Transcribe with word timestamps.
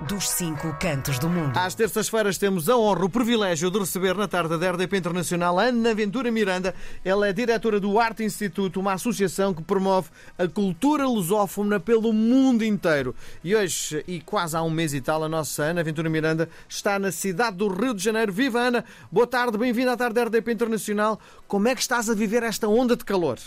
dos 0.00 0.28
cinco 0.30 0.72
cantos 0.78 1.18
do 1.18 1.28
mundo. 1.28 1.56
Às 1.58 1.74
terças-feiras 1.74 2.38
temos 2.38 2.68
a 2.68 2.76
honra, 2.76 3.04
o 3.04 3.10
privilégio 3.10 3.68
de 3.68 3.80
receber 3.80 4.14
na 4.14 4.28
tarde 4.28 4.56
da 4.56 4.70
RDP 4.70 4.96
Internacional 4.96 5.58
Ana 5.58 5.92
Ventura 5.92 6.30
Miranda. 6.30 6.72
Ela 7.04 7.28
é 7.28 7.32
diretora 7.32 7.80
do 7.80 7.98
Arte 7.98 8.22
Instituto, 8.22 8.78
uma 8.78 8.92
associação 8.92 9.52
que 9.52 9.62
promove 9.62 10.10
a 10.38 10.46
cultura 10.46 11.04
lusófona 11.04 11.80
pelo 11.80 12.12
mundo 12.12 12.64
inteiro. 12.64 13.14
E 13.42 13.56
hoje, 13.56 14.04
e 14.06 14.20
quase 14.20 14.56
há 14.56 14.62
um 14.62 14.70
mês 14.70 14.94
e 14.94 15.00
tal, 15.00 15.24
a 15.24 15.28
nossa 15.28 15.64
Ana 15.64 15.82
Ventura 15.82 16.08
Miranda 16.08 16.48
está 16.68 16.96
na 16.98 17.10
cidade 17.10 17.56
do 17.56 17.66
Rio 17.66 17.92
de 17.92 18.02
Janeiro. 18.02 18.32
Viva 18.32 18.60
Ana! 18.60 18.84
Boa 19.10 19.26
tarde, 19.26 19.58
bem-vinda 19.58 19.92
à 19.92 19.96
tarde 19.96 20.14
da 20.14 20.24
RDP 20.24 20.52
Internacional. 20.52 21.18
Como 21.48 21.66
é 21.66 21.74
que 21.74 21.80
estás 21.80 22.08
a 22.08 22.14
viver 22.14 22.44
esta 22.44 22.68
onda 22.68 22.96
de 22.96 23.04
calor? 23.04 23.38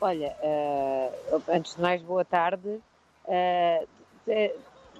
Olha, 0.00 0.34
uh, 0.42 1.42
antes 1.48 1.76
de 1.76 1.80
mais, 1.80 2.02
boa 2.02 2.24
tarde. 2.24 2.80
Uh, 3.26 3.99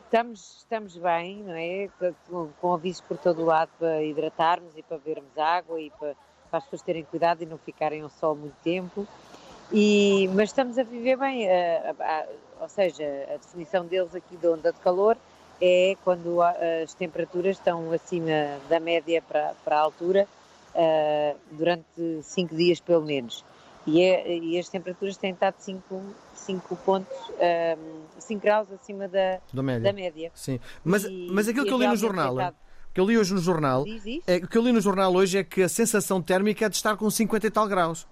estamos, 0.05 0.59
estamos 0.59 0.97
bem, 0.97 1.43
não 1.43 1.55
é? 1.55 1.89
Com, 2.29 2.49
com 2.61 2.75
avisos 2.75 3.01
por 3.03 3.17
todo 3.17 3.43
o 3.43 3.45
lado 3.45 3.71
para 3.79 4.03
hidratarmos 4.03 4.77
e 4.77 4.83
para 4.83 4.99
bebermos 4.99 5.37
água 5.39 5.81
e 5.81 5.91
para, 5.91 6.15
para 6.51 6.59
as 6.59 6.65
pessoas 6.65 6.83
terem 6.83 7.05
cuidado 7.05 7.43
e 7.43 7.47
não 7.47 7.59
ficarem 7.59 8.03
ao 8.03 8.11
sol 8.11 8.35
muito 8.35 8.57
tempo. 8.63 9.07
E, 9.73 10.29
mas 10.35 10.49
estamos 10.49 10.79
a 10.79 10.83
viver 10.83 11.17
bem, 11.17 11.47
ou 12.61 12.69
seja, 12.69 13.05
a 13.33 13.37
definição 13.37 13.87
deles 13.87 14.15
aqui 14.15 14.37
de 14.37 14.49
onda 14.49 14.73
de 14.73 14.79
calor 14.81 15.17
é 15.61 15.97
quando 16.03 16.43
as 16.43 16.95
temperaturas 16.95 17.57
estão 17.57 17.93
acima 17.93 18.59
da 18.69 18.81
média 18.81 19.23
para, 19.23 19.55
para 19.65 19.77
a 19.77 19.81
altura 19.81 20.27
uh, 20.75 21.39
durante 21.53 22.23
cinco 22.23 22.57
dias 22.57 22.81
pelo 22.81 23.03
menos. 23.03 23.45
E, 23.91 24.03
é, 24.03 24.39
e 24.39 24.59
as 24.59 24.69
temperaturas 24.69 25.17
têm 25.17 25.33
estado 25.33 25.57
5 25.59 26.77
pontos, 26.77 27.17
um, 27.77 28.21
5 28.21 28.41
graus 28.41 28.73
acima 28.73 29.09
da, 29.09 29.41
da, 29.53 29.63
média. 29.63 29.83
da 29.83 29.93
média. 29.93 30.33
Sim, 30.35 30.61
mas, 30.85 31.05
e, 31.05 31.29
mas 31.33 31.49
aquilo 31.49 31.67
que 31.67 31.73
eu 31.73 31.79
li 31.79 31.89
no 31.89 31.97
jornal, 31.97 32.37
que 32.95 33.01
eu 33.01 33.05
li 33.05 33.19
hoje 33.19 33.35
no 33.35 33.41
jornal, 33.41 33.85
é, 34.27 34.37
o 34.37 34.49
que 34.49 34.57
eu 34.57 34.63
li 34.63 34.73
no 34.73 34.81
jornal 34.81 35.13
hoje 35.13 35.39
é 35.39 35.45
que 35.45 35.63
a 35.63 35.69
sensação 35.69 36.23
térmica 36.23 36.67
é 36.67 36.69
de 36.69 36.77
estar 36.77 36.97
com 36.97 37.11
50 37.11 37.47
e 37.47 37.51
tal 37.51 37.67
graus. 37.67 38.07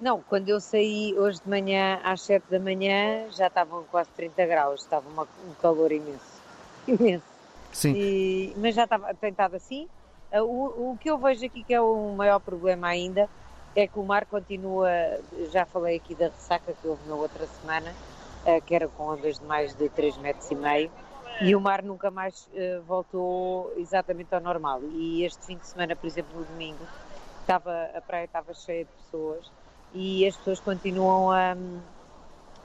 Não, 0.00 0.20
quando 0.20 0.48
eu 0.48 0.58
saí 0.58 1.14
hoje 1.16 1.40
de 1.40 1.48
manhã, 1.48 2.00
às 2.02 2.22
7 2.22 2.44
da 2.50 2.58
manhã, 2.58 3.30
já 3.30 3.46
estavam 3.46 3.84
quase 3.84 4.10
30 4.16 4.46
graus, 4.46 4.80
estava 4.80 5.08
uma, 5.08 5.22
um 5.22 5.54
calor 5.60 5.92
imenso. 5.92 6.42
Imenso. 6.88 7.24
Sim. 7.72 7.94
E, 7.96 8.52
mas 8.56 8.74
já 8.74 8.82
estava, 8.82 9.14
tem 9.14 9.30
estado 9.30 9.54
assim. 9.54 9.88
O, 10.32 10.92
o 10.92 10.98
que 11.00 11.08
eu 11.08 11.16
vejo 11.18 11.44
aqui 11.46 11.62
que 11.62 11.72
é 11.72 11.80
o 11.80 12.14
maior 12.16 12.40
problema 12.40 12.88
ainda 12.88 13.28
é 13.74 13.86
que 13.86 13.98
o 13.98 14.02
mar 14.02 14.26
continua, 14.26 14.90
já 15.50 15.64
falei 15.64 15.96
aqui 15.96 16.14
da 16.14 16.26
ressaca 16.26 16.72
que 16.72 16.86
houve 16.86 17.08
na 17.08 17.14
outra 17.14 17.46
semana, 17.46 17.92
eh, 18.44 18.60
que 18.60 18.74
era 18.74 18.88
com 18.88 19.04
ondas 19.04 19.38
de 19.38 19.44
mais 19.44 19.74
de 19.74 19.88
3 19.88 20.16
metros 20.18 20.50
e 20.50 20.54
meio, 20.54 20.90
e 21.40 21.56
o 21.56 21.60
mar 21.60 21.82
nunca 21.82 22.10
mais 22.10 22.48
eh, 22.54 22.80
voltou 22.86 23.72
exatamente 23.76 24.34
ao 24.34 24.40
normal. 24.40 24.80
E 24.92 25.24
este 25.24 25.44
fim 25.46 25.56
de 25.56 25.66
semana, 25.66 25.96
por 25.96 26.06
exemplo, 26.06 26.38
no 26.38 26.44
domingo, 26.44 26.86
estava, 27.40 27.90
a 27.94 28.00
praia 28.00 28.24
estava 28.24 28.52
cheia 28.54 28.84
de 28.84 28.90
pessoas 28.90 29.50
e 29.94 30.26
as 30.26 30.36
pessoas 30.36 30.60
continuam 30.60 31.30
a, 31.30 31.52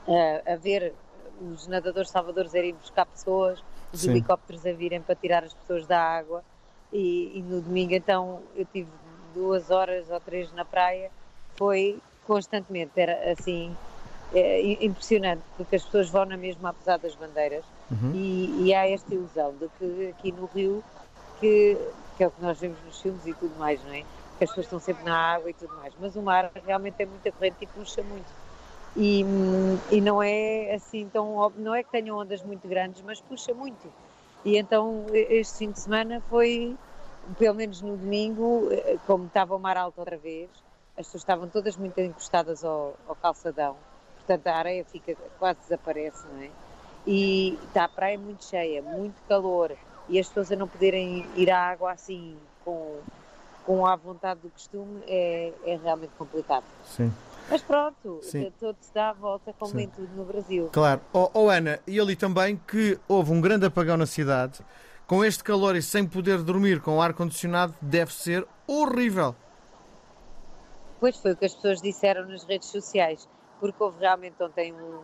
a, 0.06 0.52
a 0.52 0.56
ver 0.56 0.94
os 1.40 1.66
nadadores 1.66 2.10
salvadores 2.10 2.54
a 2.54 2.58
irem 2.58 2.74
buscar 2.74 3.06
pessoas, 3.06 3.62
os 3.92 4.00
Sim. 4.00 4.10
helicópteros 4.10 4.64
a 4.66 4.72
virem 4.72 5.00
para 5.00 5.14
tirar 5.14 5.44
as 5.44 5.54
pessoas 5.54 5.86
da 5.86 6.00
água. 6.00 6.44
E, 6.92 7.38
e, 7.38 7.42
no 7.42 7.60
domingo 7.60 7.92
então 7.92 8.40
eu 8.56 8.64
tive 8.64 8.90
duas 9.38 9.70
horas 9.70 10.10
ou 10.10 10.18
três 10.18 10.52
na 10.52 10.64
praia, 10.64 11.10
foi 11.56 12.00
constantemente, 12.26 12.92
era 12.96 13.32
assim, 13.32 13.74
é, 14.34 14.84
impressionante, 14.84 15.42
porque 15.56 15.76
as 15.76 15.84
pessoas 15.84 16.10
vão 16.10 16.26
na 16.26 16.36
mesma 16.36 16.70
apesar 16.70 16.98
das 16.98 17.14
bandeiras 17.14 17.64
uhum. 17.90 18.12
e, 18.14 18.66
e, 18.66 18.74
há 18.74 18.88
esta 18.88 19.14
ilusão 19.14 19.54
de 19.54 19.68
que 19.78 20.08
aqui 20.08 20.32
no 20.32 20.46
Rio, 20.46 20.82
que, 21.40 21.78
que 22.16 22.24
é 22.24 22.26
o 22.26 22.30
que 22.30 22.42
nós 22.42 22.58
vemos 22.58 22.78
nos 22.84 23.00
filmes 23.00 23.24
e 23.26 23.32
tudo 23.34 23.56
mais, 23.58 23.82
não 23.84 23.92
é? 23.92 24.02
Que 24.36 24.44
as 24.44 24.50
pessoas 24.50 24.66
estão 24.66 24.80
sempre 24.80 25.04
na 25.04 25.16
água 25.16 25.50
e 25.50 25.54
tudo 25.54 25.74
mais, 25.76 25.94
mas 26.00 26.16
o 26.16 26.22
mar 26.22 26.50
realmente 26.66 26.96
é 26.98 27.06
muita 27.06 27.30
corrente 27.32 27.56
e 27.62 27.66
puxa 27.66 28.02
muito. 28.02 28.30
E, 28.96 29.24
e 29.90 30.00
não 30.00 30.22
é 30.22 30.74
assim 30.74 31.08
tão 31.12 31.52
não 31.56 31.74
é 31.74 31.82
que 31.82 31.90
tenham 31.90 32.18
ondas 32.18 32.42
muito 32.42 32.66
grandes, 32.66 33.00
mas 33.02 33.20
puxa 33.20 33.54
muito. 33.54 33.92
E 34.44 34.56
então 34.56 35.06
este 35.12 35.58
fim 35.58 35.70
de 35.70 35.80
semana 35.80 36.22
foi 36.28 36.76
pelo 37.36 37.54
menos 37.54 37.82
no 37.82 37.96
domingo, 37.96 38.68
eh, 38.70 38.96
como 39.06 39.26
estava 39.26 39.54
o 39.54 39.58
mar 39.58 39.76
alto 39.76 39.98
outra 39.98 40.16
vez, 40.16 40.48
as 40.96 41.06
pessoas 41.06 41.22
estavam 41.22 41.48
todas 41.48 41.76
muito 41.76 42.00
encostadas 42.00 42.64
ao, 42.64 42.96
ao 43.06 43.14
calçadão, 43.14 43.76
portanto 44.16 44.46
a 44.46 44.56
areia 44.56 44.84
fica, 44.84 45.16
quase 45.38 45.60
desaparece, 45.60 46.24
não 46.32 46.42
é? 46.42 46.50
E 47.06 47.58
está 47.68 47.84
a 47.84 47.88
praia 47.88 48.18
muito 48.18 48.44
cheia, 48.44 48.82
muito 48.82 49.14
calor, 49.28 49.72
e 50.08 50.18
as 50.18 50.28
pessoas 50.28 50.52
a 50.52 50.56
não 50.56 50.66
poderem 50.66 51.24
ir 51.36 51.50
à 51.50 51.70
água 51.70 51.92
assim, 51.92 52.36
com, 52.64 52.98
com 53.64 53.86
a 53.86 53.94
vontade 53.96 54.40
do 54.40 54.50
costume, 54.50 55.02
é, 55.06 55.52
é 55.64 55.76
realmente 55.76 56.12
complicado. 56.18 56.64
Sim. 56.84 57.12
Mas 57.50 57.62
pronto, 57.62 58.20
Sim. 58.22 58.52
todo 58.60 58.76
se 58.80 58.92
dá 58.92 59.10
a 59.10 59.12
volta 59.14 59.54
como 59.58 59.72
Sim. 59.72 59.84
em 59.84 59.88
tudo 59.88 60.14
no 60.14 60.24
Brasil. 60.24 60.68
Claro. 60.70 61.00
Oh, 61.14 61.30
oh, 61.32 61.48
Ana, 61.48 61.80
e 61.86 61.98
ali 61.98 62.14
também 62.14 62.56
que 62.56 62.98
houve 63.08 63.32
um 63.32 63.40
grande 63.40 63.64
apagão 63.64 63.96
na 63.96 64.04
cidade 64.04 64.60
com 65.08 65.24
este 65.24 65.42
calor 65.42 65.74
e 65.74 65.80
sem 65.80 66.06
poder 66.06 66.42
dormir 66.42 66.82
com 66.82 67.00
ar-condicionado, 67.00 67.74
deve 67.80 68.12
ser 68.12 68.46
horrível. 68.66 69.34
Pois 71.00 71.16
foi 71.16 71.32
o 71.32 71.36
que 71.36 71.46
as 71.46 71.54
pessoas 71.54 71.80
disseram 71.80 72.26
nas 72.26 72.44
redes 72.44 72.68
sociais, 72.68 73.26
porque 73.58 73.82
houve 73.82 74.00
realmente 74.00 74.40
ontem, 74.42 74.70
um, 74.70 74.76
um, 74.76 75.02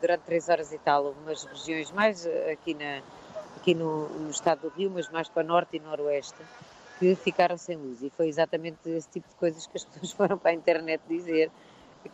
durante 0.00 0.20
três 0.20 0.48
horas 0.48 0.72
e 0.72 0.78
tal, 0.78 1.08
algumas 1.08 1.44
regiões 1.44 1.90
mais 1.90 2.24
eh, 2.26 2.52
aqui, 2.52 2.74
na, 2.74 3.02
aqui 3.56 3.74
no, 3.74 4.08
no 4.20 4.30
estado 4.30 4.60
do 4.60 4.68
Rio, 4.68 4.88
mas 4.94 5.08
mais 5.10 5.28
para 5.28 5.42
norte 5.42 5.78
e 5.78 5.80
noroeste, 5.80 6.38
que 7.00 7.16
ficaram 7.16 7.58
sem 7.58 7.76
luz. 7.76 8.00
E 8.02 8.10
foi 8.10 8.28
exatamente 8.28 8.78
esse 8.88 9.08
tipo 9.08 9.28
de 9.28 9.34
coisas 9.34 9.66
que 9.66 9.76
as 9.76 9.82
pessoas 9.84 10.12
foram 10.12 10.38
para 10.38 10.52
a 10.52 10.54
internet 10.54 11.02
dizer, 11.08 11.50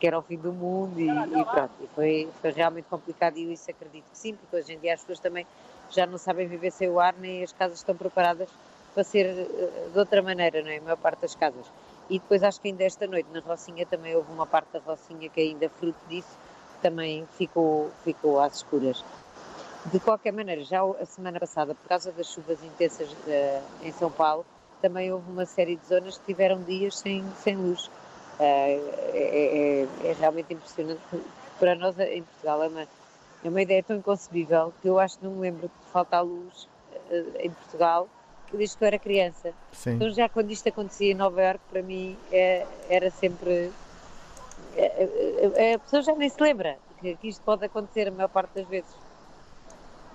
que 0.00 0.06
era 0.06 0.18
o 0.18 0.22
fim 0.22 0.38
do 0.38 0.52
mundo 0.54 0.98
e, 0.98 1.08
e 1.08 1.44
pronto. 1.44 1.74
E 1.82 1.86
foi, 1.94 2.28
foi 2.40 2.50
realmente 2.50 2.86
complicado 2.86 3.36
e 3.36 3.44
eu 3.44 3.52
isso 3.52 3.70
acredito 3.70 4.04
que 4.10 4.16
sim, 4.16 4.34
porque 4.34 4.56
hoje 4.56 4.72
em 4.72 4.78
dia 4.78 4.94
as 4.94 5.00
pessoas 5.00 5.20
também 5.20 5.46
já 5.90 6.06
não 6.06 6.18
sabem 6.18 6.46
viver 6.46 6.70
sem 6.70 6.88
o 6.88 7.00
ar, 7.00 7.14
nem 7.18 7.42
as 7.42 7.52
casas 7.52 7.78
estão 7.78 7.96
preparadas 7.96 8.48
para 8.94 9.04
ser 9.04 9.26
eh, 9.26 9.88
de 9.92 9.98
outra 9.98 10.22
maneira, 10.22 10.62
não 10.62 10.70
é? 10.70 10.78
A 10.78 10.82
maior 10.82 10.96
parte 10.96 11.20
das 11.20 11.34
casas. 11.34 11.66
E 12.08 12.18
depois 12.18 12.42
acho 12.42 12.60
que 12.60 12.68
ainda 12.68 12.84
esta 12.84 13.06
noite 13.06 13.28
na 13.32 13.40
Rocinha 13.40 13.84
também 13.84 14.14
houve 14.14 14.32
uma 14.32 14.46
parte 14.46 14.72
da 14.72 14.80
Rocinha 14.80 15.28
que 15.28 15.40
ainda 15.40 15.68
fruto 15.68 15.98
disso 16.08 16.36
também 16.80 17.26
ficou, 17.36 17.90
ficou 18.04 18.40
às 18.40 18.56
escuras. 18.56 19.04
De 19.86 20.00
qualquer 20.00 20.32
maneira, 20.32 20.62
já 20.64 20.82
a 20.82 21.06
semana 21.06 21.38
passada, 21.38 21.74
por 21.74 21.88
causa 21.88 22.10
das 22.12 22.32
chuvas 22.32 22.62
intensas 22.62 23.10
uh, 23.12 23.62
em 23.82 23.92
São 23.92 24.10
Paulo, 24.10 24.44
também 24.80 25.12
houve 25.12 25.30
uma 25.30 25.46
série 25.46 25.76
de 25.76 25.86
zonas 25.86 26.18
que 26.18 26.26
tiveram 26.26 26.60
dias 26.62 26.98
sem, 26.98 27.24
sem 27.36 27.56
luz. 27.56 27.86
Uh, 27.86 28.40
é, 28.40 29.86
é, 30.04 30.08
é, 30.08 30.16
realmente 30.18 30.52
impressionante. 30.52 31.00
Para 31.58 31.74
nós 31.74 31.98
em 31.98 32.22
Portugal 32.22 32.62
é 32.64 32.68
uma, 32.68 32.88
é 33.46 33.50
uma 33.50 33.62
ideia 33.62 33.82
tão 33.82 33.96
inconcebível 33.96 34.72
que 34.82 34.88
eu 34.88 34.98
acho 34.98 35.18
que 35.18 35.24
não 35.24 35.32
me 35.32 35.40
lembro 35.40 35.68
de 35.68 35.90
faltar 35.92 36.24
luz 36.24 36.68
uh, 37.10 37.38
em 37.38 37.50
Portugal 37.50 38.08
desde 38.52 38.76
que 38.76 38.84
eu 38.84 38.86
era 38.86 38.98
criança. 38.98 39.52
Sim. 39.72 39.90
Então 39.92 40.10
já 40.10 40.28
quando 40.28 40.50
isto 40.50 40.68
acontecia 40.68 41.12
em 41.12 41.14
Nova 41.14 41.42
Iorque, 41.42 41.64
para 41.70 41.82
mim 41.82 42.16
é, 42.32 42.66
era 42.88 43.10
sempre... 43.10 43.70
É, 44.76 45.08
é, 45.54 45.74
a 45.74 45.78
pessoa 45.78 46.02
já 46.02 46.14
nem 46.14 46.28
se 46.28 46.40
lembra 46.40 46.76
que, 47.00 47.16
que 47.16 47.28
isto 47.28 47.42
pode 47.42 47.64
acontecer 47.64 48.08
a 48.08 48.10
maior 48.10 48.28
parte 48.28 48.54
das 48.54 48.66
vezes 48.66 48.90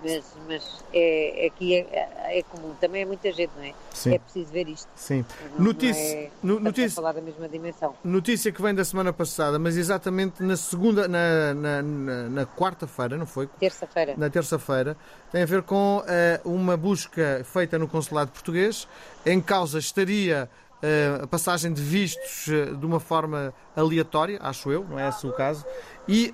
mas, 0.02 0.24
mas 0.48 0.84
é, 0.92 1.46
aqui 1.46 1.76
é, 1.76 2.38
é, 2.38 2.42
comum, 2.42 2.74
também 2.80 3.02
é 3.02 3.04
muita 3.04 3.32
gente, 3.32 3.50
não 3.56 3.64
é? 3.64 3.72
Sim. 3.92 4.14
É 4.14 4.18
preciso 4.18 4.52
ver 4.52 4.68
isto. 4.68 4.88
Sim. 4.94 5.24
Não, 5.56 5.66
notícia, 5.66 6.30
não 6.42 6.56
é, 6.56 6.60
notícia, 6.60 6.96
falar 6.96 7.12
da 7.12 7.20
mesma 7.20 7.48
dimensão. 7.48 7.94
Notícia 8.04 8.52
que 8.52 8.60
vem 8.60 8.74
da 8.74 8.84
semana 8.84 9.12
passada, 9.12 9.58
mas 9.58 9.76
exatamente 9.76 10.42
na 10.42 10.56
segunda, 10.56 11.06
na, 11.06 11.54
na, 11.54 11.82
na, 11.82 12.28
na 12.28 12.46
quarta-feira, 12.46 13.16
não 13.16 13.26
foi? 13.26 13.46
Terça-feira. 13.58 14.14
Na 14.16 14.28
terça-feira, 14.28 14.96
tem 15.30 15.42
a 15.42 15.46
ver 15.46 15.62
com 15.62 15.98
uh, 15.98 16.48
uma 16.48 16.76
busca 16.76 17.42
feita 17.44 17.78
no 17.78 17.88
consulado 17.88 18.30
português. 18.30 18.88
Em 19.24 19.40
causa 19.40 19.78
estaria 19.78 20.48
uh, 20.82 21.24
a 21.24 21.26
passagem 21.26 21.72
de 21.72 21.80
vistos 21.80 22.48
uh, 22.48 22.76
de 22.76 22.84
uma 22.84 23.00
forma 23.00 23.54
aleatória, 23.74 24.38
acho 24.42 24.70
eu, 24.70 24.84
não 24.84 24.98
é 24.98 25.08
esse 25.08 25.26
o 25.26 25.32
caso, 25.32 25.64
e 26.08 26.32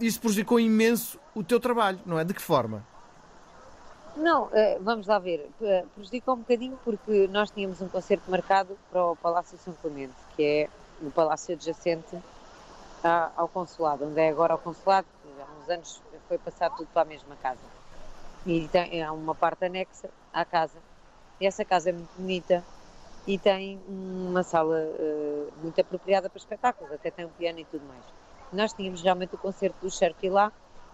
isso 0.00 0.20
prejudicou 0.20 0.58
imenso 0.60 1.18
o 1.34 1.42
teu 1.42 1.58
trabalho, 1.58 1.98
não 2.06 2.18
é? 2.18 2.24
De 2.24 2.32
que 2.32 2.42
forma? 2.42 2.84
Não, 4.16 4.48
eh, 4.52 4.78
vamos 4.80 5.06
lá 5.08 5.18
ver. 5.18 5.50
Eh, 5.60 5.84
prejudicou 5.94 6.34
um 6.34 6.38
bocadinho 6.38 6.78
porque 6.84 7.28
nós 7.32 7.50
tínhamos 7.50 7.80
um 7.80 7.88
concerto 7.88 8.30
marcado 8.30 8.78
para 8.90 9.04
o 9.04 9.16
Palácio 9.16 9.58
São 9.58 9.74
Clemente, 9.82 10.14
que 10.36 10.42
é 10.42 10.68
o 11.02 11.10
palácio 11.10 11.54
adjacente 11.54 12.16
ao 13.36 13.48
consulado, 13.48 14.06
onde 14.06 14.18
é 14.18 14.30
agora 14.30 14.54
o 14.54 14.58
consulado, 14.58 15.06
há 15.38 15.62
uns 15.62 15.68
anos 15.68 16.02
foi 16.26 16.38
passado 16.38 16.76
tudo 16.76 16.88
para 16.92 17.02
a 17.02 17.04
mesma 17.04 17.36
casa. 17.36 17.60
E 18.46 18.66
tem, 18.68 19.02
há 19.02 19.12
uma 19.12 19.34
parte 19.34 19.64
anexa 19.66 20.08
à 20.32 20.44
casa. 20.44 20.78
E 21.40 21.46
essa 21.46 21.64
casa 21.64 21.90
é 21.90 21.92
muito 21.92 22.10
bonita 22.16 22.64
e 23.26 23.38
tem 23.38 23.78
uma 23.88 24.42
sala 24.42 24.76
uh, 24.76 25.52
muito 25.62 25.78
apropriada 25.80 26.30
para 26.30 26.38
espetáculos, 26.38 26.92
até 26.92 27.10
tem 27.10 27.24
um 27.24 27.30
piano 27.30 27.58
e 27.58 27.64
tudo 27.64 27.84
mais. 27.86 28.02
Nós 28.52 28.72
tínhamos 28.72 29.02
realmente 29.02 29.34
o 29.34 29.38
concerto 29.38 29.76
do 29.80 29.90
Cherky 29.90 30.28
lá, 30.28 30.52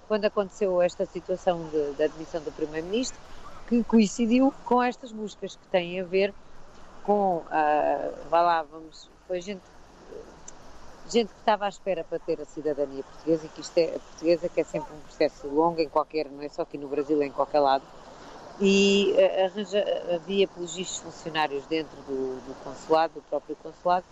quando 0.08 0.24
aconteceu 0.24 0.82
esta 0.82 1.06
situação 1.06 1.70
da 1.96 2.06
admissão 2.06 2.42
do 2.42 2.50
Primeiro-Ministro, 2.50 3.18
que 3.68 3.84
coincidiu 3.84 4.52
com 4.64 4.82
estas 4.82 5.12
buscas 5.12 5.54
que 5.54 5.68
têm 5.68 6.00
a 6.00 6.04
ver 6.04 6.34
com, 7.04 7.36
uh, 7.36 8.28
vá 8.28 8.42
lá, 8.42 8.62
vamos, 8.64 9.08
foi 9.28 9.40
gente, 9.40 9.62
gente 11.08 11.28
que 11.28 11.38
estava 11.38 11.66
à 11.66 11.68
espera 11.68 12.02
para 12.02 12.18
ter 12.18 12.40
a 12.40 12.44
cidadania 12.44 13.04
portuguesa 13.04 13.46
e 13.46 13.48
que 13.50 13.60
isto 13.60 13.78
é, 13.78 13.86
portuguesa 13.86 14.48
que 14.48 14.60
é 14.60 14.64
sempre 14.64 14.92
um 14.92 15.00
processo 15.00 15.46
longo 15.46 15.80
em 15.80 15.88
qualquer, 15.88 16.28
não 16.28 16.42
é 16.42 16.48
só 16.48 16.62
aqui 16.62 16.76
no 16.76 16.88
Brasil, 16.88 17.22
é 17.22 17.26
em 17.26 17.32
qualquer 17.32 17.60
lado, 17.60 17.84
e 18.60 19.14
uh, 19.16 19.44
arranja, 19.44 19.84
havia 20.12 20.48
pelos 20.48 20.74
vistos 20.74 20.98
funcionários 20.98 21.64
dentro 21.66 21.96
do, 22.02 22.40
do 22.46 22.64
consulado, 22.64 23.14
do 23.14 23.22
próprio 23.22 23.54
consulado, 23.62 24.04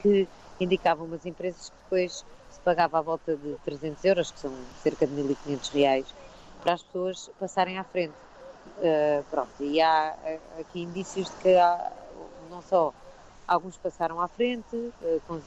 que 0.00 0.28
indicavam 0.64 1.06
umas 1.06 1.24
empresas 1.26 1.70
que 1.70 1.76
depois 1.84 2.24
se 2.50 2.60
pagava 2.60 2.98
à 2.98 3.02
volta 3.02 3.36
de 3.36 3.54
300 3.64 4.04
euros, 4.04 4.30
que 4.30 4.40
são 4.40 4.52
cerca 4.82 5.06
de 5.06 5.14
1.500 5.14 5.72
reais, 5.72 6.14
para 6.62 6.74
as 6.74 6.82
pessoas 6.82 7.30
passarem 7.38 7.78
à 7.78 7.84
frente. 7.84 8.14
Uh, 8.78 9.24
pronto, 9.30 9.50
e 9.60 9.80
há 9.80 10.14
aqui 10.58 10.82
indícios 10.82 11.28
de 11.28 11.36
que 11.36 11.56
há, 11.56 11.92
não 12.50 12.60
só 12.62 12.92
alguns 13.48 13.76
passaram 13.76 14.20
à 14.20 14.28
frente, 14.28 14.76
uh, 14.76 15.22
com, 15.26 15.40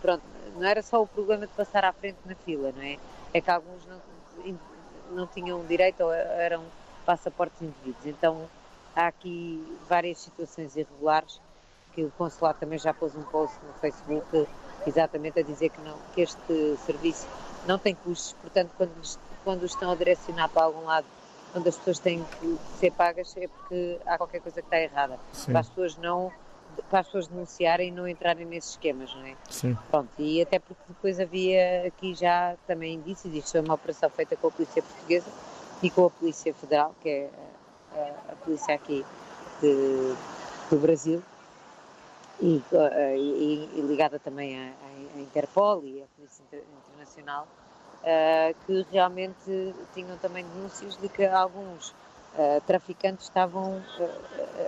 pronto, 0.00 0.22
não 0.56 0.66
era 0.66 0.82
só 0.82 1.02
o 1.02 1.06
problema 1.06 1.46
de 1.46 1.52
passar 1.52 1.84
à 1.84 1.92
frente 1.92 2.18
na 2.24 2.34
fila, 2.34 2.72
não 2.74 2.82
é? 2.82 2.98
É 3.34 3.40
que 3.40 3.50
alguns 3.50 3.84
não, 3.86 4.00
não 5.12 5.26
tinham 5.26 5.64
direito 5.66 6.02
ou 6.02 6.12
eram 6.12 6.62
passaportes 7.04 7.60
indevidos. 7.62 8.06
Então 8.06 8.48
há 8.94 9.06
aqui 9.06 9.62
várias 9.88 10.18
situações 10.18 10.76
irregulares 10.76 11.40
que 11.94 12.04
o 12.04 12.10
consulado 12.12 12.58
também 12.58 12.78
já 12.78 12.92
pôs 12.92 13.14
um 13.14 13.22
post 13.22 13.56
no 13.66 13.72
Facebook 13.74 14.46
exatamente 14.86 15.38
a 15.38 15.42
dizer 15.42 15.70
que, 15.70 15.80
não, 15.82 15.96
que 16.14 16.22
este 16.22 16.76
serviço 16.84 17.26
não 17.66 17.78
tem 17.78 17.94
custos, 17.94 18.34
portanto, 18.40 18.70
quando, 18.76 19.18
quando 19.44 19.64
estão 19.64 19.90
a 19.92 19.94
direcionar 19.94 20.48
para 20.48 20.64
algum 20.64 20.84
lado 20.84 21.06
onde 21.54 21.68
as 21.68 21.76
pessoas 21.76 21.98
têm 21.98 22.24
que 22.40 22.58
ser 22.78 22.90
pagas 22.92 23.36
é 23.36 23.46
porque 23.46 23.98
há 24.06 24.16
qualquer 24.16 24.40
coisa 24.40 24.60
que 24.60 24.66
está 24.66 24.80
errada. 24.80 25.18
Sim. 25.32 25.52
Para 25.52 25.60
as 25.60 25.68
pessoas 25.68 25.96
não 25.96 26.32
para 26.88 27.00
as 27.00 27.06
pessoas 27.06 27.26
denunciarem 27.26 27.88
e 27.88 27.90
não 27.90 28.08
entrarem 28.08 28.46
nesses 28.46 28.70
esquemas, 28.70 29.14
não 29.14 29.26
é? 29.26 29.36
Sim. 29.50 29.76
Pronto, 29.90 30.08
e 30.18 30.40
até 30.40 30.58
porque 30.58 30.82
depois 30.88 31.20
havia 31.20 31.86
aqui 31.86 32.14
já 32.14 32.56
também 32.66 32.94
indícios, 32.94 33.34
isto 33.34 33.50
foi 33.50 33.60
uma 33.60 33.74
operação 33.74 34.08
feita 34.08 34.36
com 34.36 34.48
a 34.48 34.50
Polícia 34.50 34.82
Portuguesa 34.82 35.26
e 35.82 35.90
com 35.90 36.06
a 36.06 36.10
Polícia 36.10 36.54
Federal, 36.54 36.94
que 37.02 37.08
é 37.10 37.30
a, 37.94 38.32
a 38.32 38.36
polícia 38.36 38.74
aqui 38.74 39.04
de, 39.60 40.14
do 40.70 40.78
Brasil, 40.78 41.22
e, 42.42 42.60
e, 43.16 43.70
e 43.74 43.80
ligada 43.82 44.18
também 44.18 44.58
à, 44.58 44.72
à, 45.16 45.20
Interpol 45.20 45.84
e 45.84 46.02
à 46.02 46.06
Polícia 46.16 46.42
Internacional, 46.90 47.46
uh, 48.02 48.66
que 48.66 48.86
realmente 48.90 49.74
tinham 49.94 50.18
também 50.18 50.44
denúncias 50.44 50.96
de 50.96 51.08
que 51.08 51.24
alguns 51.24 51.90
uh, 51.90 52.60
traficantes 52.66 53.26
estavam 53.26 53.80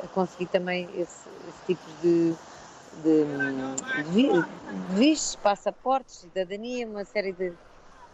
a 0.03 0.07
conseguir 0.09 0.47
também 0.47 0.89
esse, 0.95 1.29
esse 1.49 1.67
tipo 1.67 1.83
de, 2.01 2.35
de, 3.03 3.25
de, 4.13 4.29
de 4.29 4.95
vistos, 4.95 5.35
passaportes, 5.37 6.21
cidadania, 6.21 6.87
uma 6.87 7.05
série 7.05 7.33
de, 7.33 7.53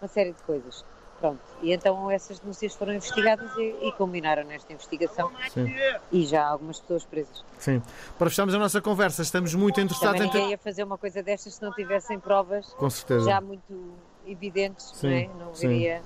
uma 0.01 0.09
série 0.09 0.33
de 0.33 0.43
coisas. 0.43 0.85
Pronto, 1.21 1.39
e 1.61 1.71
então 1.73 2.11
essas 2.11 2.39
denúncias 2.39 2.75
foram 2.75 2.95
investigadas 2.95 3.51
e, 3.59 3.89
e 3.89 3.93
culminaram 3.93 4.43
nesta 4.43 4.73
investigação 4.73 5.31
Sim. 5.53 5.67
e 6.11 6.25
já 6.25 6.45
há 6.45 6.49
algumas 6.49 6.81
pessoas 6.81 7.05
presas. 7.05 7.45
Sim. 7.59 7.83
Para 8.19 8.31
fecharmos 8.31 8.55
a 8.55 8.59
nossa 8.59 8.81
conversa, 8.81 9.21
estamos 9.21 9.55
muito 9.55 9.79
interessados 9.79 10.13
Também 10.17 10.29
ninguém 10.29 10.47
em. 10.47 10.51
ia 10.53 10.59
fazer 10.59 10.83
uma 10.83 10.97
coisa 10.97 11.23
destas 11.23 11.55
se 11.57 11.63
não 11.63 11.73
tivessem 11.73 12.19
provas 12.19 12.67
Com 12.73 12.89
certeza. 12.89 13.27
já 13.27 13.39
muito 13.39 13.93
evidentes, 14.27 14.93
Sim. 14.95 15.09
não 15.09 15.17
é? 15.17 15.45
Não 15.45 15.53
viria. 15.53 16.03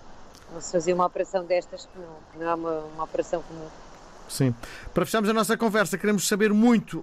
Não 0.53 0.61
se 0.61 0.73
fazia 0.73 0.95
uma 0.95 1.07
operação 1.07 1.45
destas, 1.45 1.87
que 1.87 1.99
não, 1.99 2.17
não 2.37 2.51
é 2.51 2.55
uma, 2.55 2.79
uma 2.95 3.05
operação 3.05 3.41
comum. 3.43 3.69
Sim. 4.29 4.55
Para 4.93 5.05
fecharmos 5.05 5.31
a 5.31 5.33
nossa 5.33 5.57
conversa, 5.57 5.99
queremos 5.99 6.27
saber 6.27 6.53
muito 6.53 6.99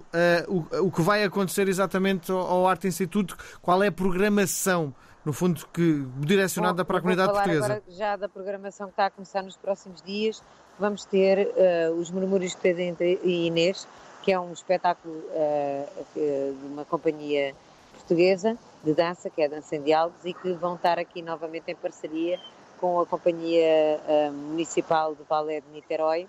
uh, 0.48 0.66
o, 0.80 0.86
o 0.86 0.90
que 0.90 1.02
vai 1.02 1.24
acontecer 1.24 1.68
exatamente 1.68 2.30
ao, 2.30 2.38
ao 2.38 2.66
Arte 2.66 2.86
Instituto, 2.86 3.36
qual 3.60 3.82
é 3.82 3.88
a 3.88 3.92
programação 3.92 4.94
no 5.24 5.32
fundo, 5.32 5.66
que 5.72 6.04
direcionada 6.18 6.82
Bom, 6.82 6.86
para 6.88 6.98
a 6.98 7.00
comunidade 7.00 7.32
portuguesa. 7.32 7.64
Agora 7.64 7.82
já 7.88 8.16
da 8.16 8.28
programação 8.28 8.88
que 8.88 8.92
está 8.92 9.06
a 9.06 9.10
começar 9.10 9.42
nos 9.42 9.56
próximos 9.56 10.02
dias, 10.02 10.42
vamos 10.78 11.04
ter 11.04 11.46
uh, 11.46 11.92
os 11.94 12.10
Murmúrios 12.10 12.52
de 12.52 12.58
Pedro 12.58 13.04
e 13.22 13.46
Inês, 13.46 13.86
que 14.22 14.32
é 14.32 14.38
um 14.38 14.52
espetáculo 14.52 15.14
uh, 15.14 16.04
de 16.14 16.66
uma 16.66 16.84
companhia 16.84 17.54
portuguesa 17.94 18.58
de 18.82 18.94
dança, 18.94 19.30
que 19.30 19.40
é 19.40 19.46
a 19.46 19.48
Dança 19.48 19.76
em 19.76 19.82
Diálogos, 19.82 20.24
e 20.24 20.34
que 20.34 20.52
vão 20.54 20.74
estar 20.74 20.98
aqui 20.98 21.22
novamente 21.22 21.70
em 21.70 21.74
parceria 21.76 22.40
com 22.80 22.98
a 22.98 23.06
Companhia 23.06 24.00
Municipal 24.32 25.14
de 25.14 25.22
Balé 25.22 25.60
de 25.60 25.68
Niterói, 25.72 26.26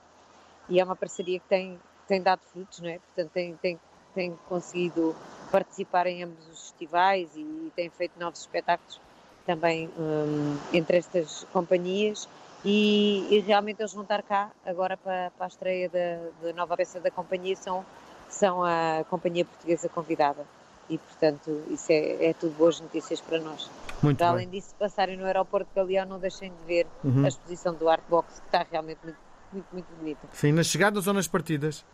e 0.69 0.79
é 0.79 0.83
uma 0.83 0.95
parceria 0.95 1.39
que 1.39 1.47
tem, 1.47 1.79
tem 2.07 2.21
dado 2.21 2.41
frutos, 2.51 2.79
não 2.79 2.89
é? 2.89 2.99
Portanto, 2.99 3.31
tem, 3.31 3.55
tem, 3.57 3.79
tem 4.13 4.39
conseguido 4.47 5.15
participar 5.51 6.07
em 6.07 6.23
ambos 6.23 6.47
os 6.47 6.69
festivais 6.69 7.29
e, 7.35 7.41
e 7.41 7.71
tem 7.75 7.89
feito 7.89 8.19
novos 8.19 8.39
espetáculos 8.41 8.99
também 9.45 9.89
um, 9.97 10.57
entre 10.73 10.97
estas 10.97 11.45
companhias 11.51 12.27
e, 12.65 13.27
e, 13.29 13.39
realmente 13.39 13.81
eles 13.81 13.93
vão 13.93 14.03
estar 14.03 14.23
cá 14.23 14.49
agora 14.65 14.95
para, 14.95 15.31
para 15.31 15.45
a 15.45 15.47
estreia 15.47 15.89
da, 15.89 16.47
da, 16.47 16.53
nova 16.53 16.77
peça 16.77 16.99
da 16.99 17.11
companhia 17.11 17.55
são, 17.55 17.85
são 18.29 18.63
a 18.63 19.03
companhia 19.09 19.43
portuguesa 19.43 19.89
convidada 19.89 20.45
e 20.89 20.97
portanto 20.97 21.63
isso 21.69 21.91
é, 21.91 22.27
é 22.27 22.33
tudo 22.33 22.55
boas 22.57 22.79
notícias 22.79 23.19
para 23.21 23.39
nós. 23.39 23.69
Muito 24.01 24.17
para 24.17 24.27
bem. 24.27 24.35
além 24.35 24.49
disso, 24.49 24.73
passarem 24.79 25.17
no 25.17 25.25
aeroporto 25.25 25.67
de 25.69 25.75
Galeão 25.75 26.05
não 26.05 26.19
deixem 26.19 26.51
de 26.51 26.65
ver 26.65 26.87
uhum. 27.03 27.25
a 27.25 27.27
exposição 27.27 27.73
do 27.73 27.89
Artbox 27.89 28.39
que 28.39 28.45
está 28.45 28.65
realmente 28.69 28.99
muito, 29.03 29.17
muito, 29.53 29.67
muito 29.71 29.87
bonita. 29.99 30.27
Sim, 30.33 30.51
nas 30.51 30.67
chegadas 30.67 31.07
ou 31.07 31.13
nas 31.13 31.27
partidas? 31.27 31.85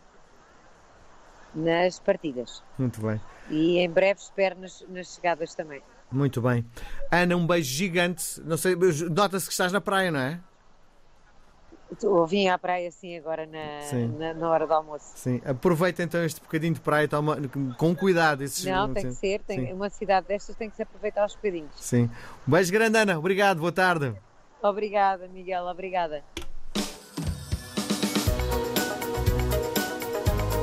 nas 1.54 1.98
partidas. 1.98 2.62
Muito 2.78 3.00
bem. 3.00 3.20
E 3.48 3.78
em 3.78 3.90
breve 3.90 4.20
espero 4.20 4.58
nas, 4.60 4.84
nas 4.88 5.14
chegadas 5.14 5.54
também. 5.54 5.82
Muito 6.10 6.40
bem. 6.40 6.64
Ana, 7.10 7.36
um 7.36 7.46
beijo 7.46 7.70
gigante. 7.70 8.40
Não 8.44 8.56
sei, 8.56 8.76
nota-se 9.10 9.46
que 9.46 9.52
estás 9.52 9.72
na 9.72 9.80
praia, 9.80 10.10
não 10.10 10.20
é? 10.20 10.40
Eu 12.00 12.24
vim 12.24 12.46
à 12.46 12.56
praia 12.56 12.88
assim 12.88 13.16
agora 13.18 13.46
na, 13.46 14.08
na, 14.16 14.34
na, 14.34 14.48
hora 14.48 14.64
do 14.64 14.72
almoço. 14.72 15.10
Sim, 15.16 15.42
aproveita 15.44 16.04
então 16.04 16.24
este 16.24 16.40
bocadinho 16.40 16.74
de 16.74 16.80
praia 16.80 17.08
toma, 17.08 17.36
com 17.76 17.96
cuidado. 17.96 18.42
Esses, 18.44 18.64
não, 18.64 18.94
tem 18.94 19.08
que 19.08 19.14
ser, 19.14 19.40
tem, 19.42 19.72
uma 19.72 19.90
cidade 19.90 20.28
destas 20.28 20.54
tem 20.54 20.70
que 20.70 20.76
se 20.76 20.82
aproveitar 20.82 21.22
aos 21.22 21.34
bocadinhos. 21.34 21.72
Sim. 21.76 22.08
Um 22.46 22.52
beijo 22.52 22.72
grande, 22.72 22.96
Ana. 22.96 23.18
Obrigado, 23.18 23.58
boa 23.58 23.72
tarde. 23.72 24.14
Obrigada, 24.62 25.26
Miguel, 25.26 25.64
obrigada. 25.64 26.22